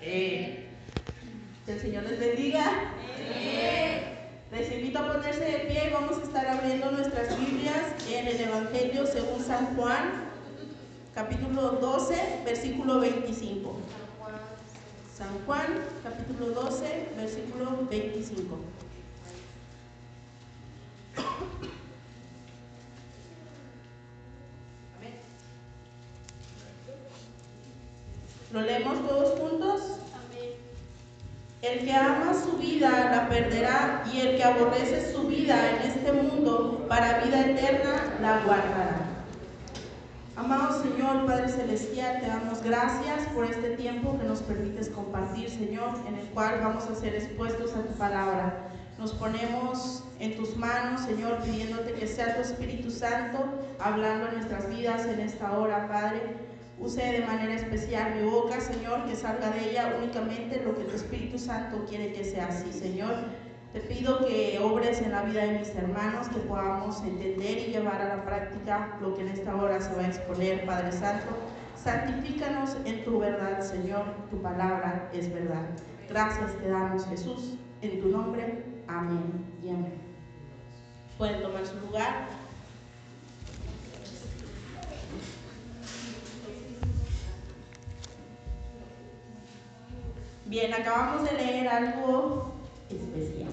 [0.00, 0.66] Eh,
[1.66, 2.92] que el Señor les bendiga.
[4.54, 8.40] Les invito a ponerse de pie y vamos a estar abriendo nuestras Biblias en el
[8.40, 10.30] Evangelio según San Juan,
[11.12, 13.74] capítulo 12, versículo 25.
[15.16, 18.58] San Juan, capítulo 12, versículo 25.
[24.96, 25.14] Amén.
[28.52, 29.80] ¿Lo leemos todos juntos?
[31.74, 36.12] El que ama su vida la perderá y el que aborrece su vida en este
[36.12, 39.00] mundo para vida eterna la guardará.
[40.36, 45.98] Amado Señor, Padre Celestial, te damos gracias por este tiempo que nos permites compartir, Señor,
[46.06, 48.68] en el cual vamos a ser expuestos a tu palabra.
[48.96, 53.46] Nos ponemos en tus manos, Señor, pidiéndote que sea tu Espíritu Santo
[53.80, 56.43] hablando en nuestras vidas en esta hora, Padre.
[56.78, 60.96] Use de manera especial mi boca, Señor, que salga de ella únicamente lo que tu
[60.96, 63.14] Espíritu Santo quiere que sea así, Señor.
[63.72, 68.00] Te pido que obres en la vida de mis hermanos, que podamos entender y llevar
[68.00, 71.26] a la práctica lo que en esta hora se va a exponer, Padre Santo.
[71.76, 74.04] Santifícanos en tu verdad, Señor.
[74.30, 75.66] Tu palabra es verdad.
[76.08, 77.54] Gracias te damos, Jesús.
[77.82, 79.94] En tu nombre, amén y amén.
[81.18, 82.28] Pueden tomar su lugar.
[90.46, 92.52] Bien, acabamos de leer algo
[92.90, 93.48] especial.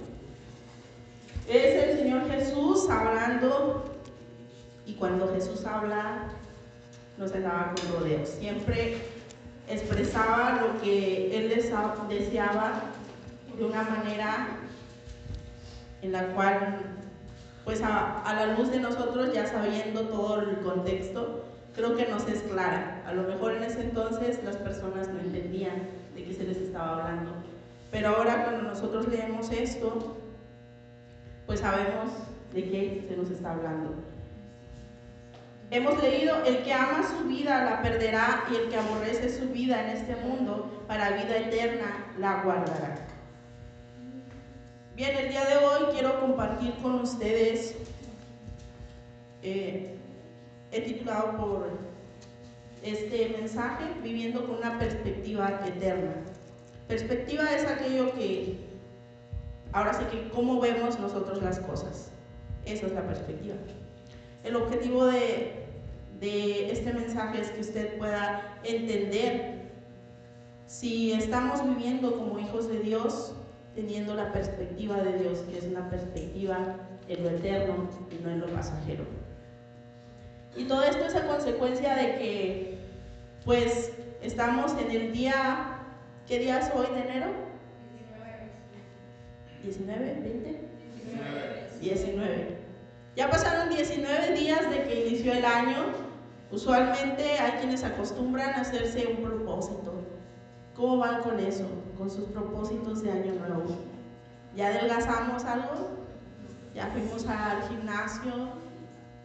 [1.47, 3.85] Es el Señor Jesús hablando
[4.85, 6.23] y cuando Jesús habla
[7.17, 8.27] no se daba con rodeos.
[8.27, 8.97] Siempre
[9.69, 12.81] expresaba lo que él deseaba
[13.57, 14.47] de una manera
[16.01, 16.79] en la cual,
[17.63, 22.27] pues a, a, la luz de nosotros, ya sabiendo todo el contexto, creo que nos
[22.27, 23.01] es clara.
[23.07, 26.97] A lo mejor en ese entonces las personas no entendían de qué se les estaba
[26.97, 27.31] hablando.
[27.91, 30.17] Pero ahora cuando nosotros leemos esto,
[31.45, 32.11] pues sabemos
[32.53, 33.93] de qué se nos está hablando.
[35.69, 39.81] Hemos leído, el que ama su vida la perderá y el que aborrece su vida
[39.81, 43.07] en este mundo para vida eterna la guardará.
[44.95, 47.75] Bien, el día de hoy quiero compartir con ustedes,
[49.41, 49.95] eh,
[50.73, 51.90] he titulado por
[52.83, 56.15] este mensaje, viviendo con una perspectiva eterna.
[56.87, 58.57] Perspectiva es aquello que,
[59.71, 62.11] ahora sí que cómo vemos nosotros las cosas.
[62.65, 63.55] Esa es la perspectiva.
[64.43, 65.65] El objetivo de,
[66.19, 69.61] de este mensaje es que usted pueda entender
[70.65, 73.35] si estamos viviendo como hijos de Dios,
[73.75, 76.77] teniendo la perspectiva de Dios, que es una perspectiva
[77.07, 79.03] en lo eterno y no en lo pasajero.
[80.55, 82.79] Y todo esto es a consecuencia de que,
[83.45, 83.91] pues,
[84.21, 85.79] estamos en el día,
[86.27, 87.27] ¿qué día es hoy de enero?
[89.63, 90.61] 19, 20?
[91.79, 92.57] 19.
[93.15, 95.93] Ya pasaron 19 días de que inició el año.
[96.51, 99.93] Usualmente hay quienes acostumbran a hacerse un propósito.
[100.75, 101.65] ¿Cómo van con eso?
[101.97, 103.63] Con sus propósitos de año nuevo.
[104.55, 105.89] ¿Ya adelgazamos algo?
[106.73, 108.49] ¿Ya fuimos al gimnasio?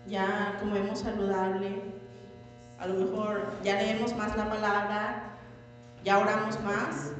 [0.08, 1.82] Ya comemos saludable,
[2.78, 5.38] a lo mejor ya leemos más la palabra,
[6.04, 7.12] ya oramos más.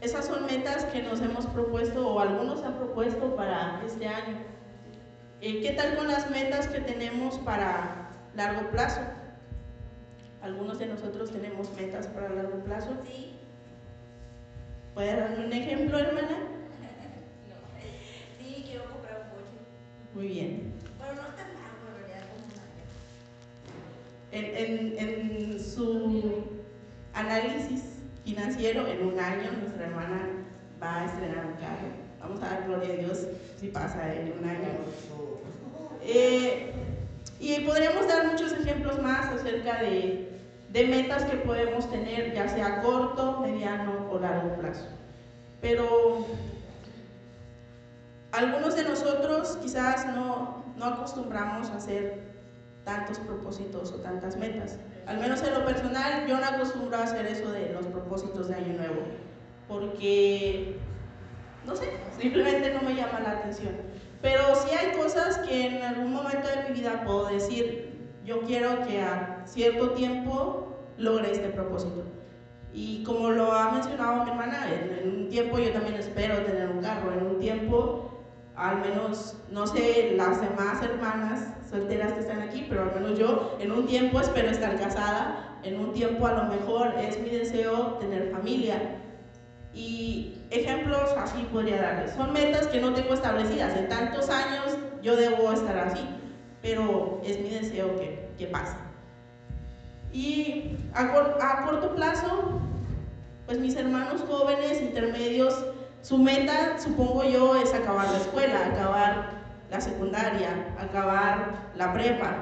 [0.00, 4.36] Esas son metas que nos hemos propuesto o algunos han propuesto para este año.
[5.40, 9.00] Eh, ¿Qué tal con las metas que tenemos para largo plazo?
[10.42, 12.90] Algunos de nosotros tenemos metas para largo plazo.
[13.04, 13.36] Sí.
[14.94, 16.48] ¿Puede darme un ejemplo, hermana?
[20.14, 20.74] Muy bien.
[20.98, 21.46] Bueno, no tan
[24.32, 26.44] en realidad, en, en su
[27.14, 27.82] análisis
[28.24, 30.28] financiero, en un año, nuestra hermana
[30.82, 31.88] va a estrenar un carro.
[32.20, 33.26] Vamos a dar gloria a Dios
[33.58, 34.68] si pasa en un año.
[36.02, 36.72] Eh,
[37.40, 40.28] y podríamos dar muchos ejemplos más acerca de,
[40.70, 44.86] de, metas que podemos tener, ya sea a corto, mediano o largo plazo.
[45.60, 46.26] Pero
[48.32, 52.20] algunos de nosotros quizás no, no acostumbramos a hacer
[52.84, 54.78] tantos propósitos o tantas metas.
[55.06, 58.56] Al menos en lo personal, yo no acostumbro a hacer eso de los propósitos de
[58.56, 59.00] Año Nuevo,
[59.68, 60.76] porque,
[61.64, 61.88] no sé,
[62.20, 63.74] simplemente no me llama la atención.
[64.20, 68.86] Pero sí hay cosas que en algún momento de mi vida puedo decir, yo quiero
[68.86, 72.04] que a cierto tiempo logre este propósito.
[72.74, 76.82] Y como lo ha mencionado mi hermana, en un tiempo yo también espero tener un
[76.82, 78.11] carro, en un tiempo
[78.56, 83.56] al menos, no sé, las demás hermanas solteras que están aquí, pero al menos yo
[83.60, 87.94] en un tiempo espero estar casada, en un tiempo a lo mejor es mi deseo
[87.94, 88.98] tener familia.
[89.74, 92.12] Y ejemplos así podría darles.
[92.12, 93.74] Son metas que no tengo establecidas.
[93.74, 96.06] En tantos años yo debo estar así,
[96.60, 98.76] pero es mi deseo que, que pase.
[100.12, 102.60] Y a, a corto plazo,
[103.46, 105.54] pues mis hermanos jóvenes, intermedios,
[106.02, 112.34] su meta, supongo yo, es acabar la escuela, acabar la secundaria, acabar la prepa.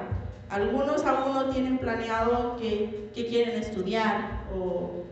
[0.49, 5.05] Algunos aún no tienen planeado que, quieren estudiar o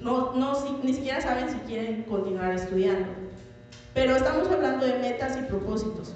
[0.00, 0.52] no, no,
[0.82, 3.08] ni siquiera saben si quieren continuar estudiando.
[3.94, 6.14] Pero estamos hablando de metas y propósitos.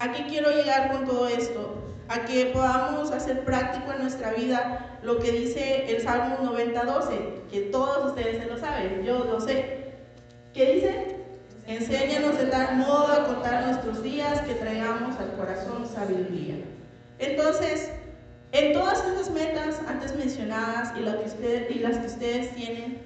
[0.00, 1.82] ¿A qué quiero llegar con todo esto?
[2.08, 7.60] A que podamos hacer práctico en nuestra vida lo que dice el Salmo 90.12, que
[7.62, 9.83] todos ustedes se lo saben, yo lo sé.
[10.54, 11.16] ¿Qué dice?
[11.66, 16.54] Enséñanos de tal modo a contar nuestros días que traigamos al corazón sabiduría.
[17.18, 17.90] Entonces,
[18.52, 22.98] en todas estas metas antes mencionadas y, que y las que ustedes tienen,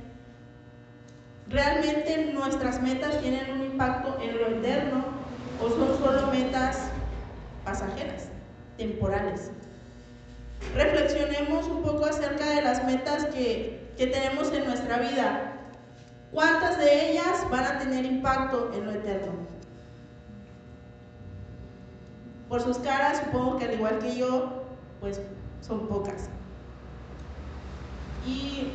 [1.49, 5.05] ¿realmente nuestras metas tienen un impacto en lo eterno
[5.65, 6.91] o son solo metas
[7.65, 8.25] pasajeras,
[8.77, 9.53] temporales?
[10.75, 15.55] Reflexionemos un poco acerca de las metas que, que tenemos en nuestra vida
[16.33, 19.33] ¿Cuántas de ellas van a tener impacto en lo eterno?
[22.49, 24.63] Por sus caras, supongo que al igual que yo,
[25.01, 25.21] pues
[25.61, 26.29] son pocas.
[28.27, 28.73] Y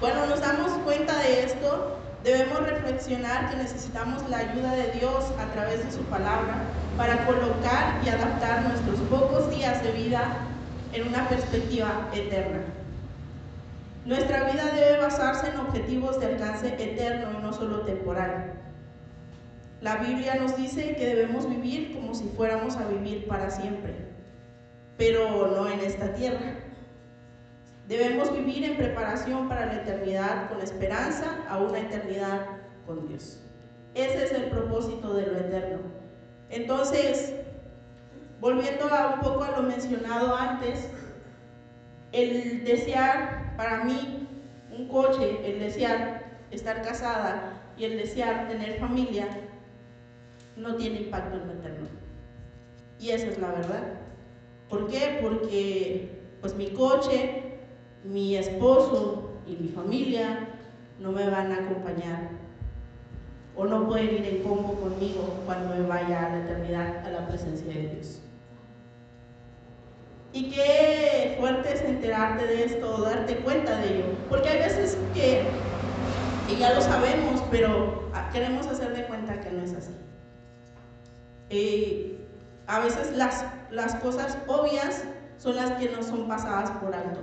[0.00, 5.52] bueno, nos damos cuenta de esto, debemos reflexionar que necesitamos la ayuda de Dios a
[5.52, 6.62] través de su palabra
[6.96, 10.38] para colocar y adaptar nuestros pocos días de vida
[10.92, 12.60] en una perspectiva eterna.
[14.04, 18.54] Nuestra vida debe basarse en objetivos de alcance eterno y no solo temporal.
[19.80, 23.94] La Biblia nos dice que debemos vivir como si fuéramos a vivir para siempre,
[24.96, 26.54] pero no en esta tierra.
[27.86, 32.46] Debemos vivir en preparación para la eternidad con esperanza a una eternidad
[32.86, 33.40] con Dios.
[33.94, 35.78] Ese es el propósito de lo eterno.
[36.50, 37.34] Entonces,
[38.40, 40.88] volviendo a un poco a lo mencionado antes,
[42.12, 44.28] el desear, para mí,
[44.70, 49.26] un coche, el desear estar casada y el desear tener familia,
[50.56, 51.88] no tiene impacto en lo eterno.
[53.00, 53.82] Y esa es la verdad.
[54.68, 55.18] ¿Por qué?
[55.20, 57.58] Porque pues mi coche,
[58.04, 60.50] mi esposo y mi familia
[61.00, 62.30] no me van a acompañar
[63.56, 67.26] o no pueden ir en combo conmigo cuando me vaya a la eternidad a la
[67.26, 68.20] presencia de Dios.
[70.32, 70.77] Y es
[71.88, 74.04] enterarte de esto o darte cuenta de ello.
[74.28, 75.46] Porque hay veces que,
[76.58, 79.94] ya lo sabemos, pero ah, queremos hacer de cuenta que no es así.
[81.50, 82.26] Eh,
[82.66, 85.04] a veces las, las cosas obvias
[85.38, 87.20] son las que no son pasadas por alto.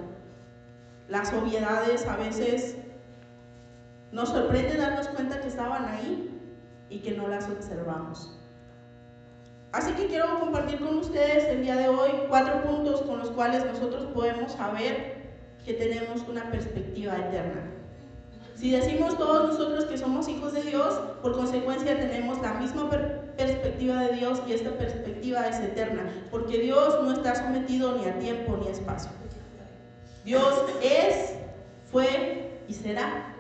[1.08, 2.78] Las obviedades a veces
[4.12, 6.32] nos sorprende darnos cuenta que estaban ahí
[6.90, 8.35] y que no las observamos.
[9.76, 13.66] Así que quiero compartir con ustedes el día de hoy cuatro puntos con los cuales
[13.66, 15.16] nosotros podemos saber
[15.66, 17.62] que tenemos una perspectiva eterna.
[18.56, 22.90] Si decimos todos nosotros que somos hijos de Dios, por consecuencia tenemos la misma
[23.36, 28.18] perspectiva de Dios y esta perspectiva es eterna, porque Dios no está sometido ni a
[28.18, 29.12] tiempo ni a espacio.
[30.24, 31.34] Dios es,
[31.92, 33.36] fue y será.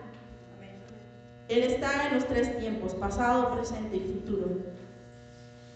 [1.48, 4.75] Él está en los tres tiempos, pasado, presente y futuro.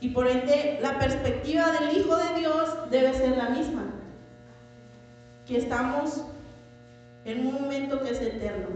[0.02, 3.86] Y por ende, la perspectiva del Hijo de Dios debe ser la misma.
[5.46, 6.24] Que estamos
[7.26, 8.68] en un momento que es eterno.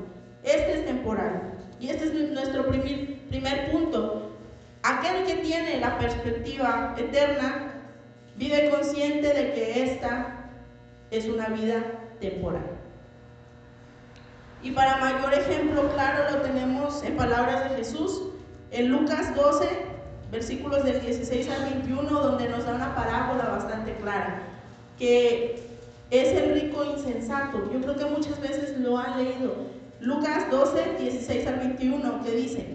[0.44, 1.54] Este es temporal.
[1.80, 4.32] Y este es nuestro primer, primer punto.
[4.84, 7.74] Aquel que tiene la perspectiva eterna
[8.36, 10.50] vive consciente de que esta
[11.10, 11.84] es una vida
[12.20, 12.66] temporal.
[14.62, 18.30] Y para mayor ejemplo claro lo tenemos en palabras de Jesús
[18.72, 19.83] en Lucas 12,
[20.34, 24.42] versículos del 16 al 21, donde nos da una parábola bastante clara,
[24.98, 25.64] que
[26.10, 27.72] es el rico insensato.
[27.72, 29.54] Yo creo que muchas veces lo han leído.
[30.00, 32.66] Lucas 12, 16 al 21, que dice,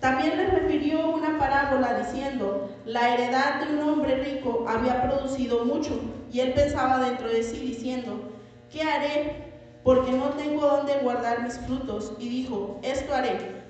[0.00, 6.00] también le refirió una parábola diciendo, la heredad de un hombre rico había producido mucho,
[6.32, 8.18] y él pensaba dentro de sí diciendo,
[8.72, 9.48] ¿qué haré?
[9.84, 12.12] Porque no tengo dónde guardar mis frutos.
[12.18, 13.57] Y dijo, esto haré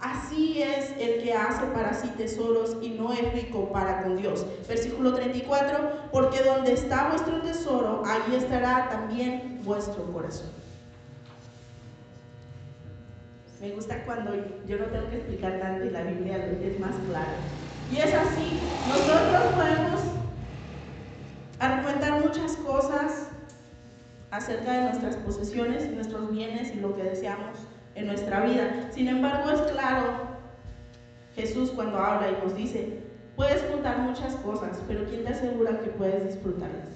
[0.00, 4.46] Así es el que hace para sí tesoros y no es rico para con Dios.
[4.68, 10.50] Versículo 34, porque donde está vuestro tesoro, ahí estará también vuestro corazón.
[13.60, 14.34] Me gusta cuando
[14.66, 17.38] yo no tengo que explicar tanto y la Biblia es más clara.
[17.90, 20.00] Y es así, nosotros podemos
[21.58, 23.28] argumentar muchas cosas
[24.30, 27.56] acerca de nuestras posesiones, nuestros bienes y lo que deseamos
[27.96, 28.88] en nuestra vida.
[28.92, 30.36] Sin embargo, es claro,
[31.34, 33.00] Jesús cuando habla y nos dice,
[33.34, 36.88] puedes juntar muchas cosas, pero ¿quién te asegura que puedes disfrutarlas?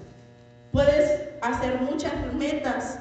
[0.71, 2.99] Puedes hacer muchas metas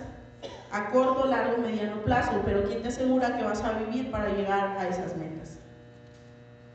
[0.73, 4.77] a corto, largo, mediano plazo, pero ¿quién te asegura que vas a vivir para llegar
[4.79, 5.59] a esas metas?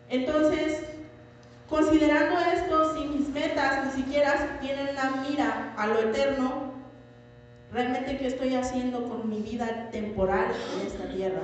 [0.10, 0.84] Entonces,
[1.70, 6.65] considerando esto, si mis metas ni siquiera tienen una mira a lo eterno,
[7.76, 10.48] realmente qué estoy haciendo con mi vida temporal
[10.80, 11.42] en esta tierra.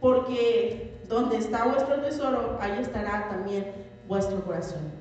[0.00, 3.72] Porque donde está vuestro tesoro, ahí estará también
[4.06, 4.92] vuestro corazón.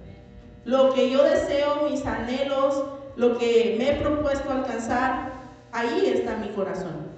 [0.64, 2.86] Lo que yo deseo, mis anhelos,
[3.18, 5.34] lo que me he propuesto alcanzar,
[5.74, 7.12] ahí está mi corazón.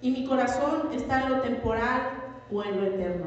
[0.00, 2.02] Y mi corazón está en lo temporal
[2.50, 3.26] o en lo eterno.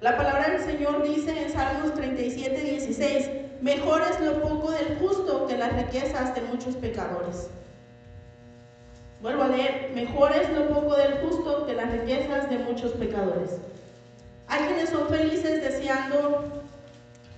[0.00, 5.46] La palabra del Señor dice en Salmos 37, 16, Mejor es lo poco del justo
[5.46, 7.48] que las riquezas de muchos pecadores.
[9.20, 13.58] Vuelvo a leer, mejor es lo poco del justo que las riquezas de muchos pecadores.
[14.48, 16.64] Hay quienes son felices deseando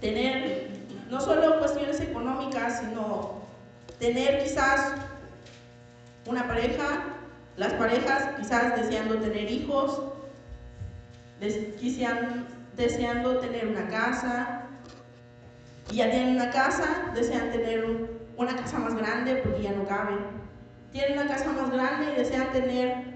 [0.01, 0.71] tener
[1.11, 3.43] no solo cuestiones económicas, sino
[3.99, 4.95] tener quizás
[6.27, 7.05] una pareja,
[7.59, 10.01] las parejas quizás deseando tener hijos,
[12.79, 14.64] deseando tener una casa,
[15.91, 17.85] y ya tienen una casa, desean tener
[18.37, 20.19] una casa más grande porque ya no caben.
[20.93, 23.15] Tienen una casa más grande y desean tener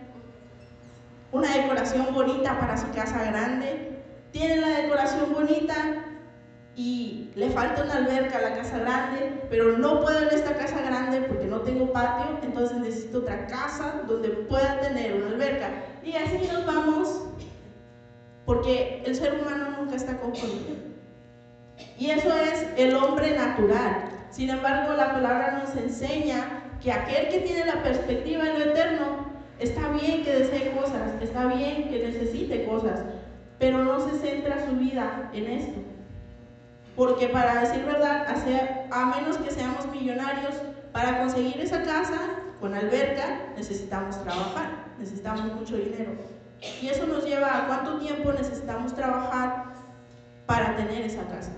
[1.33, 4.03] una decoración bonita para su casa grande.
[4.33, 6.05] Tienen la decoración bonita
[6.77, 10.81] y le falta una alberca a la casa grande, pero no puedo en esta casa
[10.83, 15.71] grande porque no tengo patio, entonces necesito otra casa donde pueda tener una alberca.
[16.05, 17.25] Y así nos vamos,
[18.45, 20.88] porque el ser humano nunca está conforme.
[21.99, 24.05] Y eso es el hombre natural.
[24.31, 29.05] Sin embargo, la palabra nos enseña que aquel que tiene la perspectiva en lo eterno,
[29.59, 33.01] está bien que desee cosas, está bien que necesite cosas,
[33.59, 35.81] pero no se centra su vida en esto.
[36.95, 38.27] Porque para decir verdad,
[38.91, 40.55] a menos que seamos millonarios,
[40.93, 42.19] para conseguir esa casa
[42.61, 46.13] con alberca necesitamos trabajar, necesitamos mucho dinero.
[46.83, 49.75] Y eso nos lleva a cuánto tiempo necesitamos trabajar
[50.47, 51.53] para tener esa casa.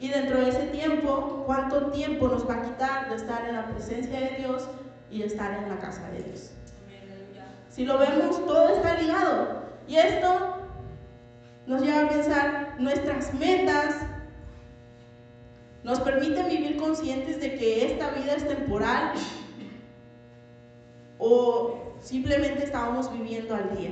[0.00, 3.66] Y dentro de ese tiempo, ¿cuánto tiempo nos va a quitar de estar en la
[3.66, 4.66] presencia de Dios
[5.10, 6.52] y de estar en la casa de Dios?
[7.68, 9.62] Si lo vemos, todo está ligado.
[9.86, 10.56] Y esto
[11.66, 13.96] nos lleva a pensar nuestras metas,
[15.84, 19.12] nos permiten vivir conscientes de que esta vida es temporal
[21.18, 23.90] o simplemente estábamos viviendo al día.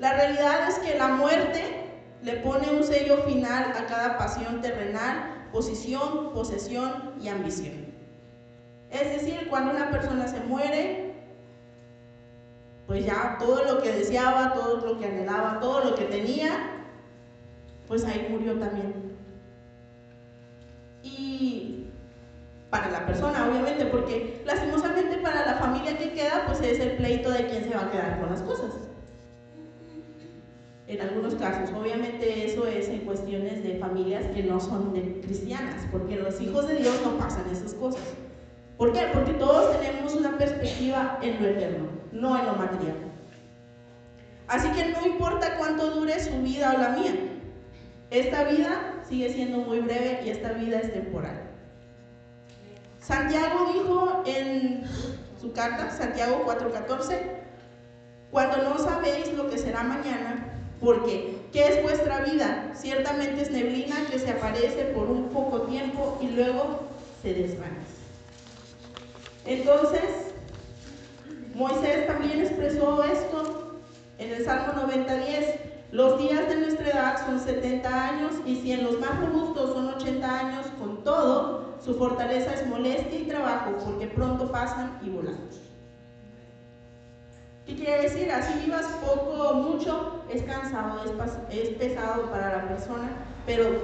[0.00, 1.77] La realidad es que la muerte
[2.22, 7.86] le pone un sello final a cada pasión terrenal, posición, posesión y ambición.
[8.90, 11.14] Es decir, cuando una persona se muere,
[12.86, 16.84] pues ya todo lo que deseaba, todo lo que anhelaba, todo lo que tenía,
[17.86, 19.16] pues ahí murió también.
[21.02, 21.86] Y
[22.70, 27.30] para la persona, obviamente, porque lastimosamente para la familia que queda, pues es el pleito
[27.30, 28.87] de quién se va a quedar con las cosas
[30.88, 31.70] en algunos casos.
[31.76, 34.92] Obviamente eso es en cuestiones de familias que no son
[35.22, 38.02] cristianas, porque los hijos de Dios no pasan esas cosas.
[38.78, 39.08] ¿Por qué?
[39.12, 42.96] Porque todos tenemos una perspectiva en lo eterno, no en lo material.
[44.48, 47.14] Así que no importa cuánto dure su vida o la mía,
[48.10, 51.42] esta vida sigue siendo muy breve y esta vida es temporal.
[53.00, 54.84] Santiago dijo en
[55.38, 57.20] su carta, Santiago 4:14,
[58.30, 62.72] cuando no sabéis lo que será mañana, porque, ¿qué es vuestra vida?
[62.74, 66.80] Ciertamente es neblina que se aparece por un poco tiempo y luego
[67.22, 67.98] se desvanece.
[69.44, 70.28] Entonces,
[71.54, 73.80] Moisés también expresó esto
[74.18, 75.54] en el Salmo 90.10.
[75.90, 79.88] Los días de nuestra edad son 70 años y si en los más robustos son
[79.88, 85.67] 80 años, con todo, su fortaleza es molestia y trabajo porque pronto pasan y volamos.
[87.68, 88.32] ¿Qué quiere decir?
[88.32, 91.12] Así vivas poco o mucho, es cansado, es,
[91.50, 93.10] es pesado para la persona,
[93.44, 93.82] pero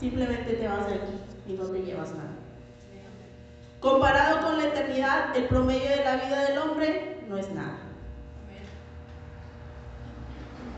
[0.00, 2.30] simplemente te vas de aquí y no te llevas nada.
[3.78, 7.76] Comparado con la eternidad, el promedio de la vida del hombre no es nada.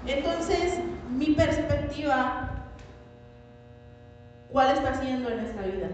[0.05, 2.67] Entonces, mi perspectiva,
[4.51, 5.91] ¿cuál está siendo en esta vida?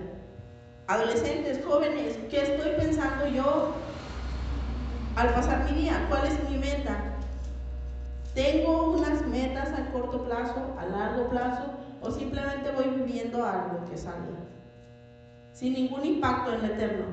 [0.87, 3.75] Adolescentes, jóvenes, ¿qué estoy pensando yo
[5.17, 6.07] al pasar mi día?
[6.09, 6.97] ¿Cuál es mi meta?
[8.35, 11.65] ¿Tengo unas metas a corto plazo, a largo plazo,
[12.01, 14.39] o simplemente voy viviendo algo que salga?
[15.53, 17.05] Sin ningún impacto en el eterno.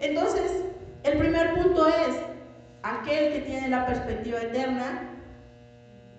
[0.00, 0.64] Entonces,
[1.04, 2.16] el primer punto es,
[2.82, 5.08] aquel que tiene la perspectiva eterna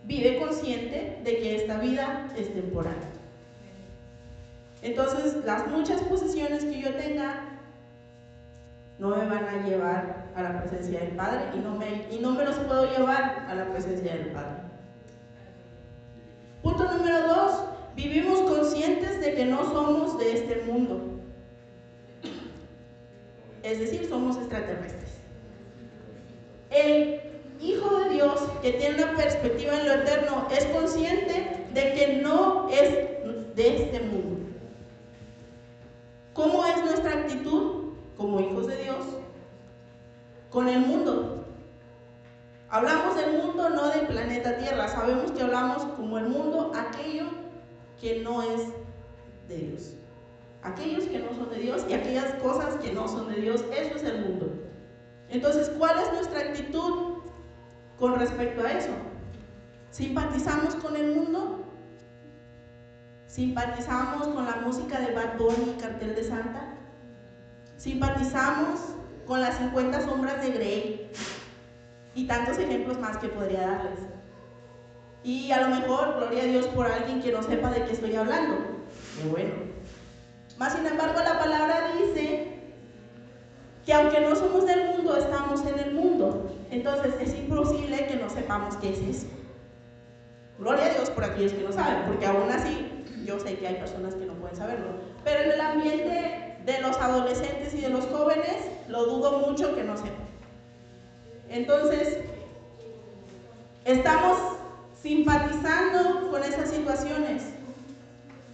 [0.06, 2.98] vive consciente de que esta vida es temporal.
[4.82, 7.43] Entonces, las muchas posesiones que yo tenga
[9.00, 12.32] no me van a llevar a la presencia del Padre y no me, y no
[12.32, 14.64] me los puedo llevar a la presencia del Padre.
[16.62, 21.02] Punto número dos, vivimos conscientes de que no somos de este mundo.
[23.64, 25.12] Es decir, somos extraterrestres.
[26.70, 27.22] El
[27.62, 32.68] Hijo de Dios que tiene una perspectiva en lo eterno es consciente de que no
[32.70, 34.50] es de este mundo.
[36.34, 37.83] ¿Cómo es nuestra actitud
[38.18, 39.06] como hijos de Dios
[40.50, 41.46] con el mundo?
[42.70, 44.88] Hablamos del mundo, no del planeta Tierra.
[44.88, 47.26] Sabemos que hablamos como el mundo, aquello
[48.02, 48.68] que no es
[49.48, 49.94] de Dios.
[50.64, 53.96] Aquellos que no son de Dios y aquellas cosas que no son de Dios, eso
[53.96, 54.50] es el mundo.
[55.30, 57.18] Entonces, ¿cuál es nuestra actitud
[58.00, 58.92] con respecto a eso?
[59.92, 61.64] ¿Simpatizamos con el mundo?
[63.28, 66.73] ¿Simpatizamos con la música de Bad Bunny y Cartel de Santa?
[67.84, 68.80] ¿Simpatizamos
[69.28, 71.12] con las 50 sombras de Grey?
[72.16, 74.00] Y tantos ejemplos más que podría darles.
[75.22, 78.16] Y a lo mejor, gloria a Dios por alguien que no sepa de qué estoy
[78.16, 78.56] hablando.
[79.22, 79.56] Qué bueno.
[80.58, 82.54] Más sin embargo, la palabra dice
[83.86, 86.56] que aunque no somos del mundo, estamos en el mundo.
[86.72, 89.28] Entonces es imposible que no sepamos qué es eso.
[90.58, 93.76] Gloria a Dios por aquellos que no saben, porque aún así yo sé que hay
[93.76, 94.88] personas que no pueden saberlo.
[95.26, 99.84] Pero en el ambiente de los adolescentes y de los jóvenes, lo dudo mucho que
[99.84, 100.28] no sepan.
[101.50, 102.20] Entonces,
[103.86, 104.38] estamos
[105.02, 107.44] simpatizando con esas situaciones.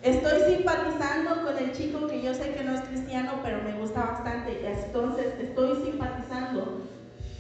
[0.02, 4.02] Estoy simpatizando con el chico que yo sé que no es cristiano, pero me gusta
[4.02, 4.60] bastante.
[4.66, 6.82] Entonces, estoy simpatizando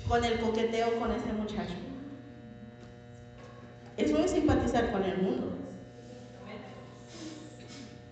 [0.07, 1.75] con el coqueteo con ese muchacho.
[3.97, 5.51] Eso es simpatizar con el mundo.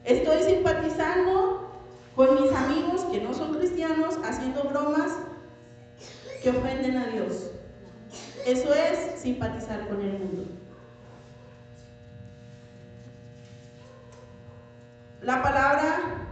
[0.03, 1.66] Estoy simpatizando
[2.17, 5.11] con mis amigos que no son cristianos haciendo bromas
[6.41, 7.51] que ofenden a Dios.
[8.43, 10.45] Eso es simpatizar con el mundo.
[15.21, 16.27] La palabra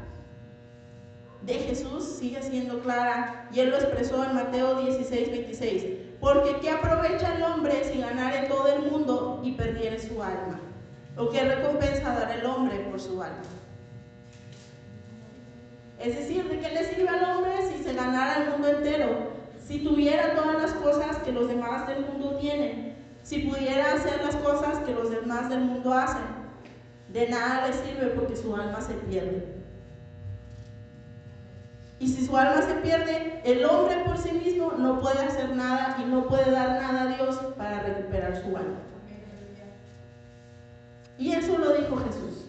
[1.43, 5.85] de Jesús sigue siendo clara y él lo expresó en Mateo 16, 26.
[6.19, 10.59] Porque ¿qué aprovecha el hombre si ganare todo el mundo y perdiere su alma?
[11.15, 13.43] ¿O qué recompensa dará el hombre por su alma?
[16.05, 19.31] Es decir, ¿de qué le sirve al hombre si se ganara el mundo entero?
[19.67, 24.35] Si tuviera todas las cosas que los demás del mundo tienen, si pudiera hacer las
[24.35, 26.21] cosas que los demás del mundo hacen,
[27.11, 29.47] de nada le sirve porque su alma se pierde.
[31.97, 35.97] Y si su alma se pierde, el hombre por sí mismo no puede hacer nada
[35.99, 38.77] y no puede dar nada a Dios para recuperar su alma.
[41.17, 42.45] Y eso lo dijo Jesús.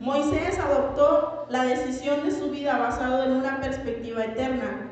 [0.00, 4.90] Moisés adoptó la decisión de su vida basado en una perspectiva eterna.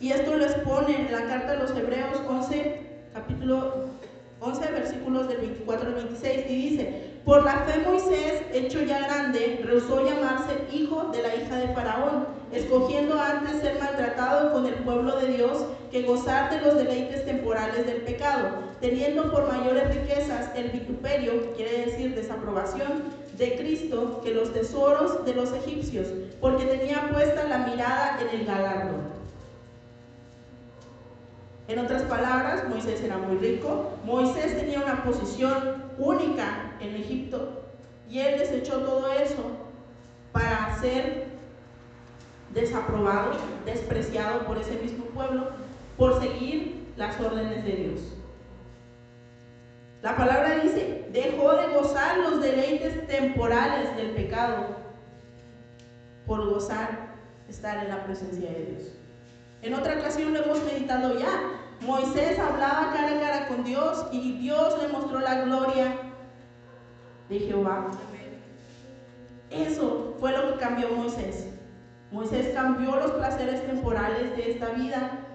[0.00, 3.86] Y esto lo expone en la carta de los Hebreos 11, capítulo
[4.40, 9.60] 11, versículos del 24 al 26, y dice, por la fe Moisés, hecho ya grande,
[9.62, 15.14] rehusó llamarse hijo de la hija de Faraón, escogiendo antes ser maltratado con el pueblo
[15.16, 20.70] de Dios que gozar de los deleites temporales del pecado, teniendo por mayores riquezas el
[20.70, 23.04] vituperio, quiere decir desaprobación,
[23.36, 26.08] de Cristo que los tesoros de los egipcios,
[26.40, 29.17] porque tenía puesta la mirada en el galardón.
[31.68, 37.62] En otras palabras, Moisés era muy rico, Moisés tenía una posición única en Egipto
[38.08, 39.42] y él desechó todo eso
[40.32, 41.26] para ser
[42.54, 43.32] desaprobado,
[43.66, 45.50] despreciado por ese mismo pueblo,
[45.98, 48.00] por seguir las órdenes de Dios.
[50.00, 54.76] La palabra dice, dejó de gozar los deleites temporales del pecado
[56.26, 57.08] por gozar
[57.46, 58.98] estar en la presencia de Dios.
[59.60, 61.57] En otra ocasión lo hemos meditado ya.
[61.80, 65.96] Moisés hablaba cara a cara con Dios y Dios le mostró la gloria
[67.28, 67.90] de Jehová.
[69.50, 71.48] Eso fue lo que cambió Moisés.
[72.10, 75.26] Moisés cambió los placeres temporales de esta vida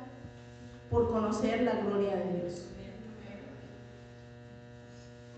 [0.90, 2.66] por conocer la gloria de Dios.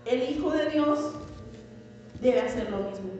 [0.04, 1.12] El Hijo de Dios
[2.20, 3.10] debe hacer lo mismo.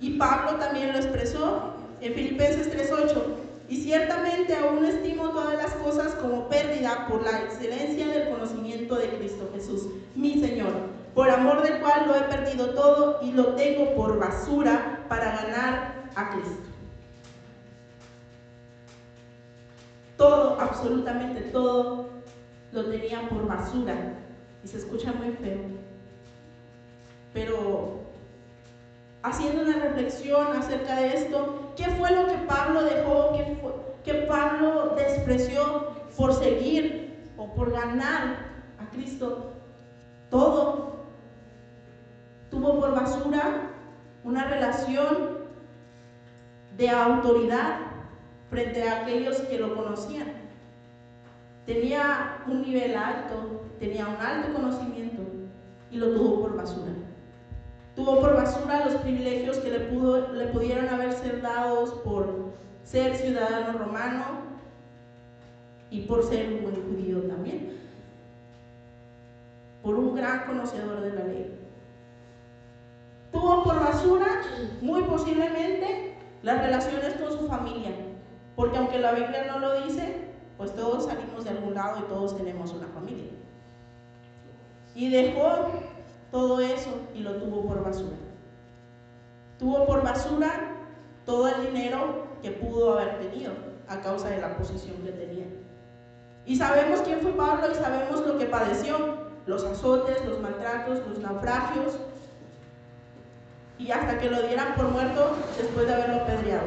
[0.00, 3.43] Y Pablo también lo expresó en Filipenses 3:8.
[3.68, 9.08] Y ciertamente aún estimo todas las cosas como pérdida por la excelencia del conocimiento de
[9.08, 10.72] Cristo Jesús, mi Señor,
[11.14, 16.10] por amor del cual lo he perdido todo y lo tengo por basura para ganar
[16.14, 16.68] a Cristo.
[20.16, 22.08] Todo, absolutamente todo,
[22.72, 24.14] lo tenía por basura.
[24.62, 25.60] Y se escucha muy feo.
[27.32, 28.00] Pero
[29.22, 33.32] haciendo una reflexión acerca de esto, ¿qué fue lo que Pablo dejó,
[34.04, 38.36] qué, Pablo despreció por seguir o por ganar
[38.78, 39.52] a Cristo?
[40.30, 41.04] Todo.
[42.50, 43.70] Tuvo por basura
[44.22, 45.38] una relación
[46.76, 47.78] de autoridad
[48.50, 50.32] frente a aquellos que lo conocían.
[51.66, 55.22] Tenía un nivel alto, tenía un alto conocimiento
[55.90, 56.92] y lo tuvo por basura.
[57.96, 62.52] Tuvo por basura los privilegios que le, pudo, le pudieron haber ser dados por
[62.82, 64.24] ser ciudadano romano
[65.90, 67.78] y por ser un buen judío también,
[69.82, 71.58] por un gran conocedor de la ley.
[73.30, 74.42] Tuvo por basura,
[74.80, 77.92] muy posiblemente, las relaciones con su familia,
[78.56, 82.36] porque aunque la Biblia no lo dice, pues todos salimos de algún lado y todos
[82.36, 83.30] tenemos una familia.
[84.94, 85.68] Y dejó
[86.34, 88.16] todo eso y lo tuvo por basura.
[89.56, 90.74] Tuvo por basura
[91.24, 93.52] todo el dinero que pudo haber tenido
[93.86, 95.46] a causa de la posición que tenía.
[96.44, 101.20] Y sabemos quién fue Pablo y sabemos lo que padeció, los azotes, los maltratos, los
[101.20, 102.00] naufragios,
[103.78, 106.66] y hasta que lo dieran por muerto después de haberlo apedreado.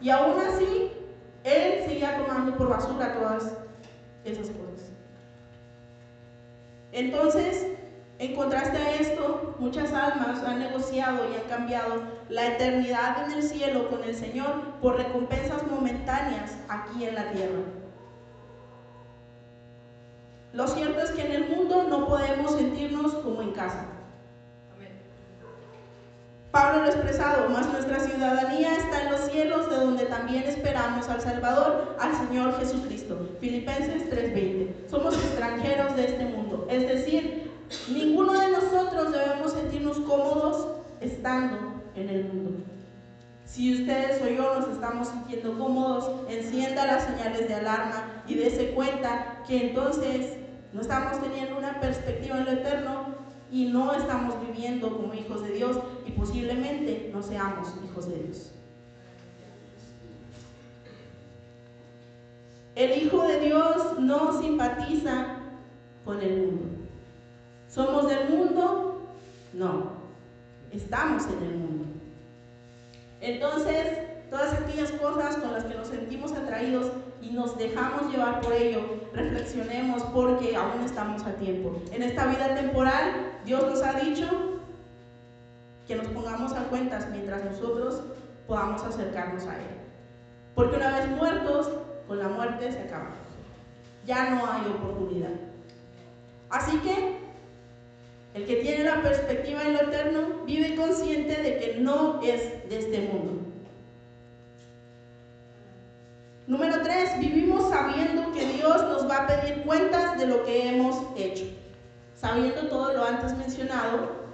[0.00, 0.90] Y aún así,
[1.44, 3.44] él seguía tomando por basura todas
[4.24, 4.90] esas cosas.
[6.90, 7.76] Entonces,
[8.18, 13.42] en contraste a esto, muchas almas han negociado y han cambiado la eternidad en el
[13.42, 17.60] cielo con el Señor por recompensas momentáneas aquí en la tierra.
[20.54, 23.84] Lo cierto es que en el mundo no podemos sentirnos como en casa.
[26.50, 31.06] Pablo lo ha expresado, más nuestra ciudadanía está en los cielos, de donde también esperamos
[31.10, 33.28] al Salvador, al Señor Jesucristo.
[33.40, 34.88] Filipenses 3:20.
[34.88, 37.45] Somos extranjeros de este mundo, es decir,
[37.88, 40.68] ninguno de nosotros debemos sentirnos cómodos
[41.00, 42.64] estando en el mundo.
[43.44, 48.72] Si ustedes o yo nos estamos sintiendo cómodos, encienda las señales de alarma y dése
[48.72, 50.36] cuenta que entonces
[50.72, 53.14] no estamos teniendo una perspectiva en lo eterno
[53.50, 58.52] y no estamos viviendo como hijos de Dios y posiblemente no seamos hijos de Dios.
[62.74, 65.38] El Hijo de Dios no simpatiza
[66.04, 66.75] con el mundo.
[67.76, 69.02] ¿Somos del mundo?
[69.52, 69.90] No,
[70.72, 71.84] estamos en el mundo.
[73.20, 73.98] Entonces,
[74.30, 78.80] todas aquellas cosas con las que nos sentimos atraídos y nos dejamos llevar por ello,
[79.12, 81.78] reflexionemos porque aún estamos a tiempo.
[81.92, 83.12] En esta vida temporal,
[83.44, 84.26] Dios nos ha dicho
[85.86, 88.04] que nos pongamos a cuentas mientras nosotros
[88.46, 89.68] podamos acercarnos a Él.
[90.54, 91.70] Porque una vez muertos,
[92.08, 93.10] con la muerte se acaba.
[94.06, 95.32] Ya no hay oportunidad.
[96.48, 97.25] Así que
[98.36, 102.78] el que tiene la perspectiva en lo eterno vive consciente de que no es de
[102.78, 103.42] este mundo.
[106.46, 111.02] Número tres, vivimos sabiendo que Dios nos va a pedir cuentas de lo que hemos
[111.16, 111.46] hecho.
[112.14, 114.26] Sabiendo todo lo antes mencionado,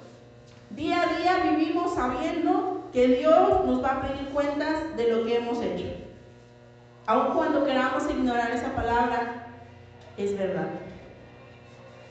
[0.71, 5.37] día a día vivimos sabiendo que Dios nos va a pedir cuentas de lo que
[5.37, 5.87] hemos hecho.
[7.07, 9.47] Aun cuando queramos ignorar esa palabra,
[10.17, 10.69] es verdad.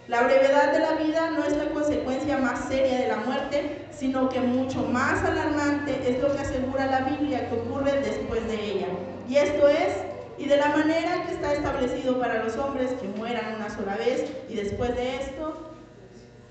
[0.08, 4.30] La brevedad de la vida no es la consecuencia más seria de la muerte, sino
[4.30, 8.88] que mucho más alarmante es lo que asegura la Biblia que ocurre después de ella.
[9.30, 9.94] Y esto es,
[10.38, 14.32] y de la manera que está establecido para los hombres que mueran una sola vez,
[14.50, 15.72] y después de esto,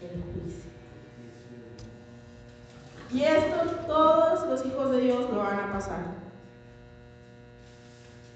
[0.00, 0.70] el juicio.
[3.12, 3.56] Y esto
[3.88, 6.04] todos los hijos de Dios lo van a pasar.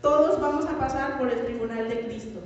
[0.03, 2.41] Todos vamos a pasar por el tribunal de Cristo.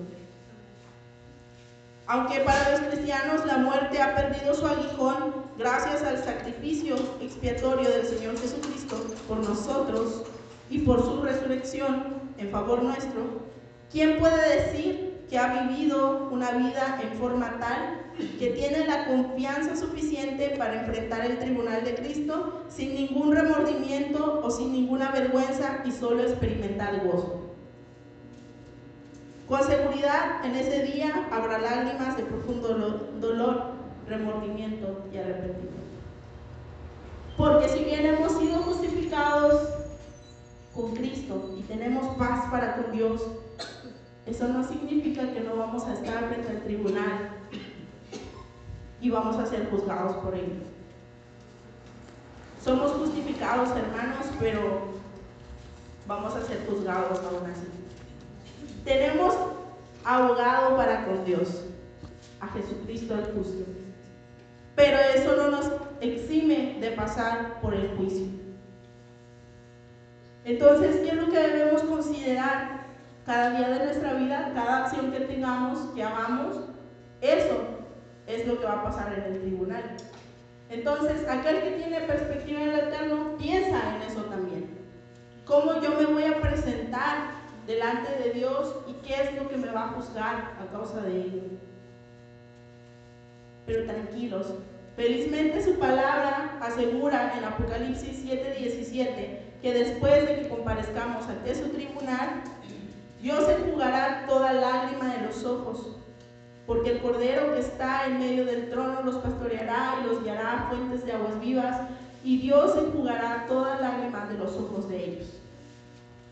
[2.10, 8.06] Aunque para los cristianos la muerte ha perdido su aguijón gracias al sacrificio expiatorio del
[8.06, 8.96] Señor Jesucristo
[9.28, 10.22] por nosotros
[10.70, 13.42] y por su resurrección en favor nuestro,
[13.92, 18.00] ¿quién puede decir que ha vivido una vida en forma tal
[18.38, 24.50] que tiene la confianza suficiente para enfrentar el tribunal de Cristo sin ningún remordimiento o
[24.50, 27.47] sin ninguna vergüenza y solo experimentar gozo.
[29.48, 32.68] Con seguridad en ese día habrá lágrimas de profundo
[33.18, 33.72] dolor,
[34.06, 35.78] remordimiento y arrepentimiento.
[37.38, 39.70] Porque si bien hemos sido justificados
[40.74, 43.22] con Cristo y tenemos paz para con Dios,
[44.26, 47.30] eso no significa que no vamos a estar frente al tribunal
[49.00, 50.60] y vamos a ser juzgados por ello.
[52.62, 54.88] Somos justificados, hermanos, pero
[56.06, 57.87] vamos a ser juzgados aún así.
[58.84, 59.34] Tenemos
[60.04, 61.64] abogado para con Dios,
[62.40, 63.64] a Jesucristo el justo.
[64.74, 68.26] Pero eso no nos exime de pasar por el juicio.
[70.44, 72.86] Entonces, ¿qué es lo que debemos considerar
[73.26, 76.56] cada día de nuestra vida, cada acción que tengamos, que hagamos?
[77.20, 77.58] Eso
[78.26, 79.96] es lo que va a pasar en el tribunal.
[80.70, 84.70] Entonces, aquel que tiene perspectiva en el eterno piensa en eso también.
[85.44, 87.37] ¿Cómo yo me voy a presentar
[87.68, 91.20] delante de Dios y qué es lo que me va a juzgar a causa de
[91.20, 91.42] ello?
[93.66, 94.54] Pero tranquilos,
[94.96, 102.42] felizmente su palabra asegura en Apocalipsis 7:17 que después de que comparezcamos ante su tribunal,
[103.22, 105.98] Dios enjugará toda lágrima de los ojos
[106.68, 110.68] porque el Cordero que está en medio del trono los pastoreará y los guiará a
[110.68, 111.80] fuentes de aguas vivas,
[112.22, 115.40] y Dios enjugará todas lágrimas de los ojos de ellos.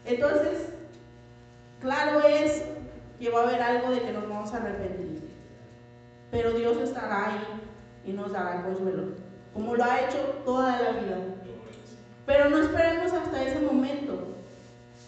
[0.05, 0.76] Entonces,
[1.81, 2.65] claro es
[3.19, 5.31] que va a haber algo de que nos vamos a arrepentir,
[6.31, 7.41] pero Dios estará ahí
[8.05, 9.15] y nos dará consuelo,
[9.55, 11.17] como lo ha hecho toda la vida.
[12.27, 14.35] Pero no esperemos hasta ese momento.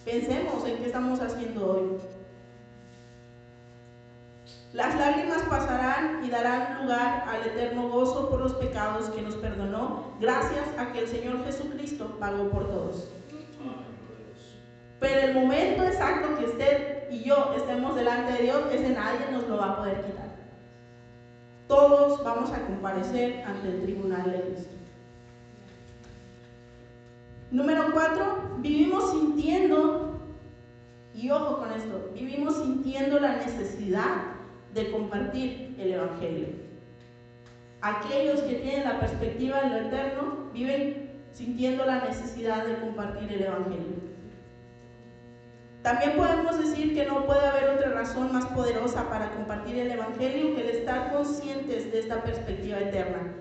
[0.04, 1.98] Pensemos en qué estamos haciendo hoy.
[4.72, 10.12] Las lágrimas pasarán y darán lugar al eterno gozo por los pecados que nos perdonó,
[10.20, 13.08] gracias a que el Señor Jesucristo pagó por todos.
[15.00, 19.46] Pero el momento exacto que usted y yo estemos delante de Dios, ese nadie nos
[19.48, 20.28] lo va a poder quitar.
[21.68, 24.70] Todos vamos a comparecer ante el tribunal de Cristo.
[27.50, 30.20] Número cuatro, vivimos sintiendo,
[31.14, 34.16] y ojo con esto, vivimos sintiendo la necesidad
[34.74, 36.48] de compartir el Evangelio.
[37.80, 43.42] Aquellos que tienen la perspectiva de lo eterno viven sintiendo la necesidad de compartir el
[43.42, 44.07] Evangelio.
[45.88, 50.54] También podemos decir que no puede haber otra razón más poderosa para compartir el Evangelio
[50.54, 53.32] que el estar conscientes de esta perspectiva eterna.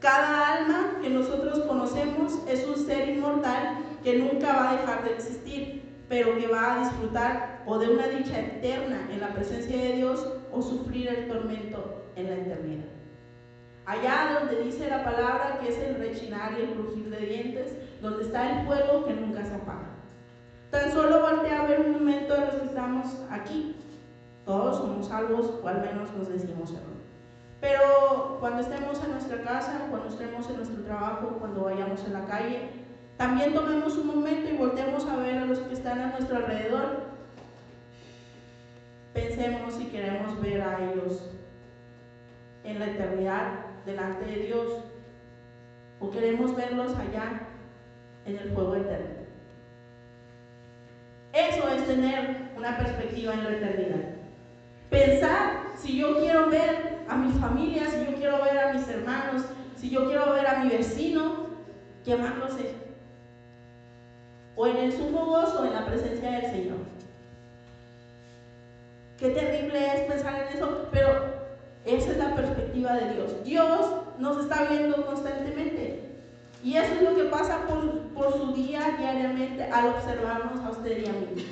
[0.00, 5.12] Cada alma que nosotros conocemos es un ser inmortal que nunca va a dejar de
[5.12, 9.92] existir, pero que va a disfrutar o de una dicha eterna en la presencia de
[9.92, 12.88] Dios o sufrir el tormento en la eternidad.
[13.86, 18.24] Allá donde dice la palabra que es el rechinar y el crujir de dientes, donde
[18.24, 19.91] está el fuego que nunca se apaga.
[20.72, 23.76] Tan solo voltea a ver un momento a los que estamos aquí.
[24.46, 26.96] Todos somos salvos, o al menos nos decimos error.
[27.60, 32.24] Pero cuando estemos en nuestra casa, cuando estemos en nuestro trabajo, cuando vayamos en la
[32.24, 32.70] calle,
[33.18, 37.12] también tomemos un momento y voltemos a ver a los que están a nuestro alrededor
[39.12, 41.30] pensemos si queremos ver a ellos
[42.64, 44.84] en la eternidad delante de Dios
[46.00, 47.48] o queremos verlos allá
[48.24, 49.21] en el fuego eterno.
[51.32, 54.04] Eso es tener una perspectiva en la eternidad.
[54.90, 59.42] Pensar si yo quiero ver a mi familia, si yo quiero ver a mis hermanos,
[59.76, 61.46] si yo quiero ver a mi vecino
[62.04, 62.74] quemándose.
[64.56, 66.78] O en el sumo gozo en la presencia del Señor.
[69.18, 71.10] Qué terrible es pensar en eso, pero
[71.86, 73.44] esa es la perspectiva de Dios.
[73.44, 73.86] Dios
[74.18, 76.01] nos está viendo constantemente.
[76.62, 81.08] Y eso es lo que pasa por, su día diariamente al observarnos a usted y
[81.08, 81.46] a mí.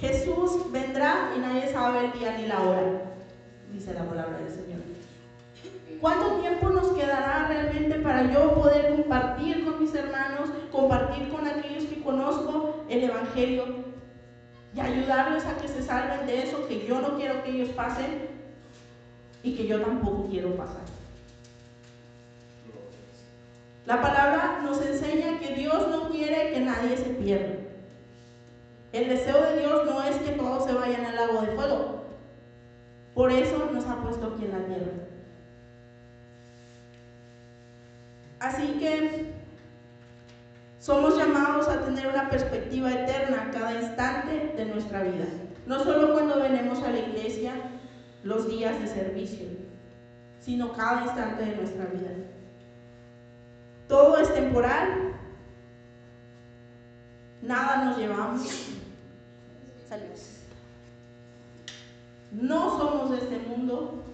[0.00, 3.02] Jesús vendrá y nadie sabe el día ni la hora,
[3.72, 4.78] dice la palabra del Señor.
[6.00, 11.84] ¿Cuánto tiempo nos quedará realmente para yo poder compartir con mis hermanos, compartir con aquellos
[11.84, 13.64] que conozco el Evangelio
[14.74, 18.28] y ayudarles a que se salven de eso que yo no quiero que ellos pasen
[19.42, 20.97] y que yo tampoco quiero pasar?
[23.88, 27.54] La palabra nos enseña que Dios no quiere que nadie se pierda.
[28.92, 32.04] El deseo de Dios no es que todos se vayan al lago de fuego.
[33.14, 34.92] Por eso nos ha puesto aquí en la tierra.
[38.40, 39.32] Así que
[40.80, 45.24] Somos llamados a tener una perspectiva eterna cada instante de nuestra vida,
[45.66, 47.52] no solo cuando venimos a la iglesia
[48.22, 49.46] los días de servicio,
[50.40, 52.10] sino cada instante de nuestra vida.
[53.88, 55.14] Todo es temporal,
[57.40, 58.42] nada nos llevamos.
[59.88, 60.38] Saludos.
[62.32, 64.04] No somos de este mundo.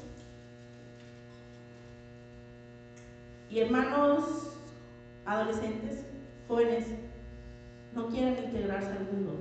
[3.50, 4.24] Y hermanos
[5.26, 6.04] adolescentes,
[6.46, 6.86] jóvenes,
[7.94, 9.38] no quieren integrarse al mundo.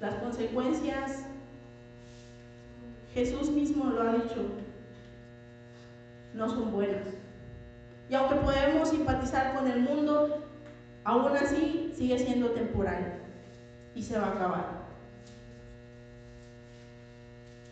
[0.00, 1.24] Las consecuencias,
[3.14, 4.46] Jesús mismo lo ha dicho,
[6.34, 7.18] no son buenas.
[8.10, 10.46] Y aunque podemos simpatizar con el mundo,
[11.04, 13.20] aún así sigue siendo temporal
[13.94, 14.78] y se va a acabar.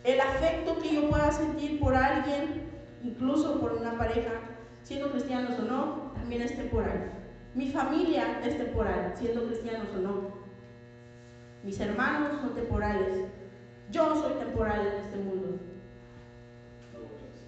[0.03, 2.69] El afecto que yo pueda sentir por alguien,
[3.03, 4.31] incluso por una pareja,
[4.83, 7.11] siendo cristianos o no, también es temporal.
[7.55, 10.37] Mi familia es temporal, siendo cristianos o no.
[11.63, 13.25] Mis hermanos son temporales.
[13.91, 15.59] Yo soy temporal en este mundo.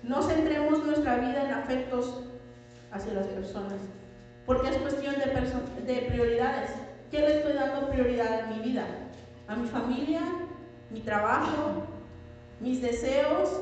[0.03, 2.23] No centremos nuestra vida en afectos
[2.91, 3.79] hacia las personas,
[4.45, 6.71] porque es cuestión de, de prioridades.
[7.11, 8.85] ¿Qué le estoy dando prioridad en mi vida?
[9.47, 10.21] ¿A mi familia?
[10.91, 11.83] ¿Mi trabajo?
[12.59, 13.61] ¿Mis deseos?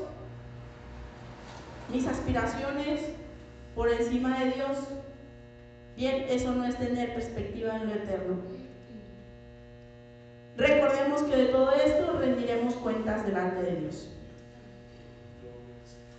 [1.92, 3.00] ¿Mis aspiraciones
[3.74, 4.78] por encima de Dios?
[5.96, 8.36] Bien, eso no es tener perspectiva en lo eterno.
[10.56, 14.08] Recordemos que de todo esto rendiremos cuentas delante de Dios.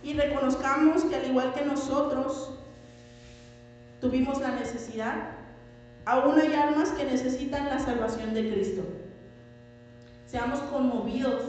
[0.02, 2.58] Y reconozcamos que al igual que nosotros
[4.00, 5.14] tuvimos la necesidad,
[6.06, 8.82] aún hay almas que necesitan la salvación de Cristo.
[10.26, 11.42] Seamos conmovidos,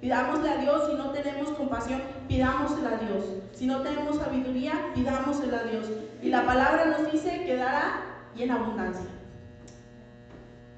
[0.00, 3.24] pidámosle a Dios, si no tenemos compasión, pidámosle a Dios.
[3.52, 5.86] Si no tenemos sabiduría, pidámosle a Dios.
[6.22, 8.02] Y la palabra nos dice que dará
[8.34, 9.06] y en abundancia.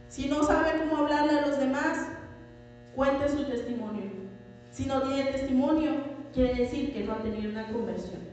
[0.08, 2.08] Si no sabe cómo hablarle a los demás,
[2.94, 4.10] cuente su testimonio.
[4.70, 5.92] Si no tiene testimonio,
[6.32, 8.31] quiere decir que no ha tenido una conversión.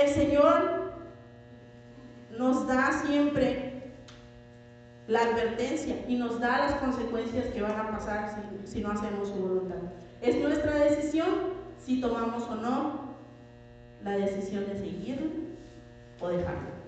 [0.00, 0.92] El Señor
[2.38, 3.92] nos da siempre
[5.08, 9.28] la advertencia y nos da las consecuencias que van a pasar si, si no hacemos
[9.28, 9.78] su voluntad.
[10.20, 11.26] Es nuestra decisión
[11.84, 13.16] si tomamos o no
[14.04, 15.56] la decisión de seguir
[16.20, 16.78] o dejarlo.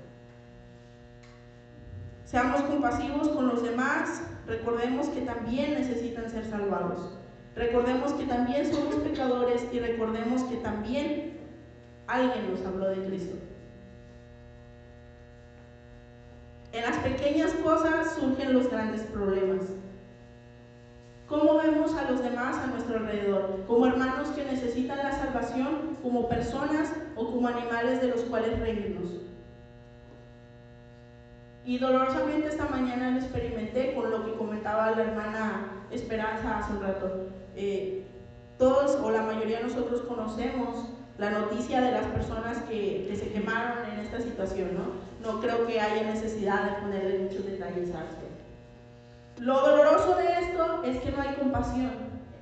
[2.25, 7.19] Seamos compasivos con los demás, recordemos que también necesitan ser salvados.
[7.57, 11.30] Recordemos que también somos pecadores y recordemos que también
[12.11, 13.37] alguien nos habló de Cristo.
[16.73, 19.63] En las pequeñas cosas surgen los grandes problemas.
[21.29, 23.65] ¿Cómo vemos a los demás a nuestro alrededor?
[23.67, 25.97] ¿Como hermanos que necesitan la salvación?
[26.03, 29.11] ¿Como personas o como animales de los cuales reírnos?
[31.65, 36.83] Y dolorosamente esta mañana lo experimenté con lo que comentaba la hermana Esperanza hace un
[36.83, 37.29] rato.
[37.55, 38.07] Eh,
[38.59, 40.89] todos o la mayoría de nosotros conocemos
[41.21, 45.31] la noticia de las personas que, que, se quemaron en esta situación, ¿no?
[45.31, 48.27] No creo que haya necesidad de ponerle muchos detalles a esto.
[49.39, 51.93] Lo doloroso de esto es que no hay compasión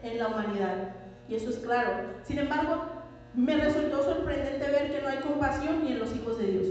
[0.02, 0.94] en la humanidad,
[1.28, 2.04] y eso es claro.
[2.24, 2.84] Sin embargo,
[3.34, 6.66] me resultó sorprendente ver que no hay compasión ni en los hijos de Dios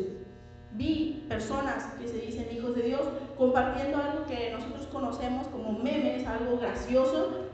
[0.78, 3.02] vi personas que se dicen hijos de Dios
[3.38, 7.46] compartiendo algo que nosotros conocemos como memes, algo gracioso,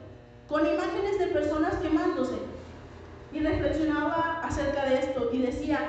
[0.48, 2.36] con imágenes de personas quemándose.
[3.34, 5.80] Y reflexionaba acerca de esto y decía,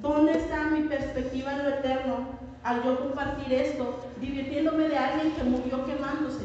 [0.00, 2.16] ¿dónde está mi perspectiva en lo eterno
[2.62, 6.44] al yo compartir esto, divirtiéndome de alguien que murió quemándose?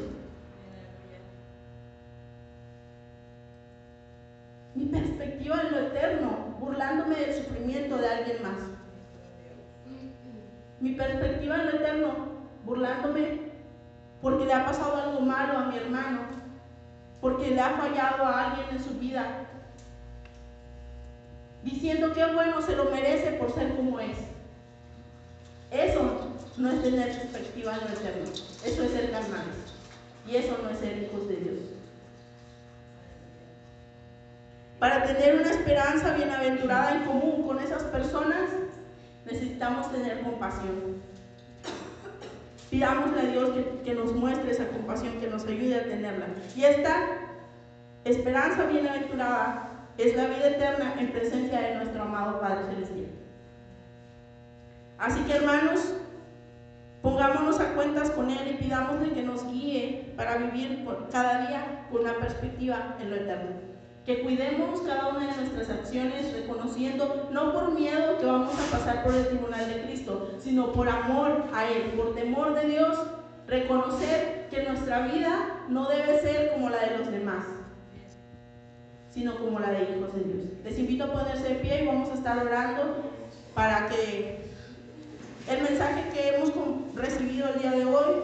[4.76, 8.80] Mi perspectiva en lo eterno, burlándome del sufrimiento de alguien más
[10.82, 12.10] mi perspectiva en lo eterno,
[12.66, 13.50] burlándome
[14.22, 16.20] porque le ha pasado algo malo a mi hermano,
[17.22, 19.49] porque le ha fallado a alguien en su vida,
[21.64, 24.18] diciendo que bueno, se lo merece por ser como es.
[25.72, 28.32] Eso no es tener perspectiva en lo eterno,
[28.66, 29.56] eso es ser carnales
[30.28, 31.60] y eso no es ser hijos de Dios.
[34.80, 38.50] Para tener una esperanza bienaventurada en común con esas personas,
[39.26, 41.02] necesitamos tener compasión.
[42.70, 43.50] Pidámosle a Dios
[43.84, 46.28] que, nos muestre esa compasión, que nos ayude a tenerla.
[46.56, 47.08] Y esta
[48.06, 49.69] esperanza bienaventurada
[50.00, 53.08] es la vida eterna en presencia de nuestro amado Padre Celestial.
[54.98, 55.94] Así que hermanos,
[57.02, 62.02] pongámonos a cuentas con Él y pidámosle que nos guíe para vivir cada día con
[62.02, 63.70] una perspectiva en lo eterno.
[64.06, 69.04] que cuidemos cada una de nuestras acciones reconociendo, no por miedo que vamos a pasar
[69.04, 72.98] por el tribunal de Cristo, sino por amor a Él, por temor de Dios,
[73.46, 77.46] reconocer que nuestra vida no debe ser como la de los demás,
[79.14, 80.48] sino como la de hijos de Dios.
[80.64, 83.12] Les invito a ponerse de pie y vamos a estar orando
[83.54, 84.50] para que
[85.50, 86.52] el mensaje que hemos
[86.96, 88.16] recibido el día de hoy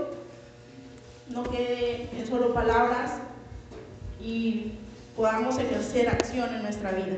[1.30, 3.14] no quede en solo palabras
[4.22, 4.74] y
[5.16, 7.14] podamos ejercer acción en nuestra vida.